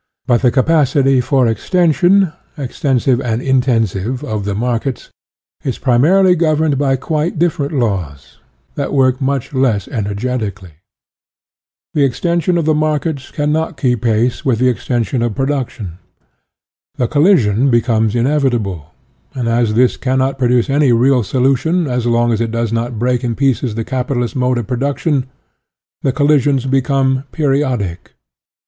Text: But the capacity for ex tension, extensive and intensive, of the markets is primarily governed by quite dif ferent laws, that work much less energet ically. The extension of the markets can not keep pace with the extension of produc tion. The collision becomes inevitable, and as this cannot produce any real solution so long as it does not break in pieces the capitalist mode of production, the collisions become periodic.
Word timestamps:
But 0.25 0.41
the 0.41 0.49
capacity 0.49 1.21
for 1.21 1.45
ex 1.45 1.69
tension, 1.69 2.33
extensive 2.57 3.21
and 3.21 3.39
intensive, 3.39 4.23
of 4.23 4.45
the 4.45 4.55
markets 4.55 5.11
is 5.63 5.77
primarily 5.77 6.33
governed 6.35 6.79
by 6.79 6.95
quite 6.95 7.37
dif 7.37 7.55
ferent 7.57 7.79
laws, 7.79 8.39
that 8.73 8.93
work 8.93 9.21
much 9.21 9.53
less 9.53 9.87
energet 9.87 10.39
ically. 10.39 10.71
The 11.93 12.03
extension 12.03 12.57
of 12.57 12.65
the 12.65 12.73
markets 12.73 13.29
can 13.29 13.51
not 13.51 13.77
keep 13.77 14.01
pace 14.01 14.43
with 14.43 14.57
the 14.57 14.69
extension 14.69 15.21
of 15.21 15.35
produc 15.35 15.69
tion. 15.69 15.99
The 16.95 17.07
collision 17.07 17.69
becomes 17.69 18.15
inevitable, 18.15 18.87
and 19.35 19.47
as 19.47 19.75
this 19.75 19.97
cannot 19.97 20.39
produce 20.39 20.67
any 20.67 20.91
real 20.91 21.21
solution 21.21 21.85
so 22.01 22.09
long 22.09 22.33
as 22.33 22.41
it 22.41 22.49
does 22.49 22.73
not 22.73 22.97
break 22.97 23.23
in 23.23 23.35
pieces 23.35 23.75
the 23.75 23.83
capitalist 23.85 24.35
mode 24.35 24.57
of 24.57 24.65
production, 24.65 25.27
the 26.01 26.11
collisions 26.11 26.65
become 26.65 27.25
periodic. 27.31 28.15